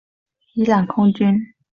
[0.55, 1.53] 伊朗空军。